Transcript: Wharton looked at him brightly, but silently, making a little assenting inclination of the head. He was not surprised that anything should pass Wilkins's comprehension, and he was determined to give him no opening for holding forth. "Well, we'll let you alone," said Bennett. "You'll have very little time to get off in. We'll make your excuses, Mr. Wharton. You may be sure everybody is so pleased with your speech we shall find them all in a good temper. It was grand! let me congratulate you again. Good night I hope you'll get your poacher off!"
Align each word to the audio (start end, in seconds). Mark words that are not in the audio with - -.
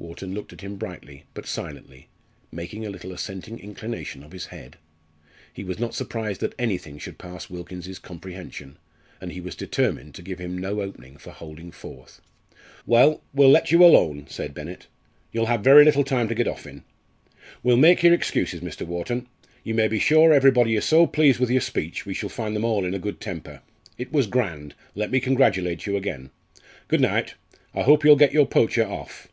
Wharton 0.00 0.32
looked 0.32 0.52
at 0.52 0.60
him 0.60 0.76
brightly, 0.76 1.24
but 1.34 1.44
silently, 1.44 2.06
making 2.52 2.86
a 2.86 2.88
little 2.88 3.10
assenting 3.12 3.58
inclination 3.58 4.22
of 4.22 4.30
the 4.30 4.38
head. 4.50 4.76
He 5.52 5.64
was 5.64 5.80
not 5.80 5.92
surprised 5.92 6.40
that 6.40 6.54
anything 6.56 6.98
should 6.98 7.18
pass 7.18 7.50
Wilkins's 7.50 7.98
comprehension, 7.98 8.78
and 9.20 9.32
he 9.32 9.40
was 9.40 9.56
determined 9.56 10.14
to 10.14 10.22
give 10.22 10.38
him 10.38 10.56
no 10.56 10.80
opening 10.82 11.16
for 11.16 11.32
holding 11.32 11.72
forth. 11.72 12.20
"Well, 12.86 13.24
we'll 13.34 13.50
let 13.50 13.72
you 13.72 13.84
alone," 13.84 14.26
said 14.28 14.54
Bennett. 14.54 14.86
"You'll 15.32 15.46
have 15.46 15.64
very 15.64 15.84
little 15.84 16.04
time 16.04 16.28
to 16.28 16.34
get 16.36 16.46
off 16.46 16.64
in. 16.64 16.84
We'll 17.64 17.76
make 17.76 18.04
your 18.04 18.14
excuses, 18.14 18.60
Mr. 18.60 18.86
Wharton. 18.86 19.26
You 19.64 19.74
may 19.74 19.88
be 19.88 19.98
sure 19.98 20.32
everybody 20.32 20.76
is 20.76 20.84
so 20.84 21.08
pleased 21.08 21.40
with 21.40 21.50
your 21.50 21.60
speech 21.60 22.06
we 22.06 22.14
shall 22.14 22.28
find 22.28 22.54
them 22.54 22.64
all 22.64 22.84
in 22.84 22.94
a 22.94 23.00
good 23.00 23.20
temper. 23.20 23.62
It 23.98 24.12
was 24.12 24.28
grand! 24.28 24.76
let 24.94 25.10
me 25.10 25.18
congratulate 25.18 25.86
you 25.86 25.96
again. 25.96 26.30
Good 26.86 27.00
night 27.00 27.34
I 27.74 27.82
hope 27.82 28.04
you'll 28.04 28.14
get 28.14 28.32
your 28.32 28.46
poacher 28.46 28.86
off!" 28.86 29.26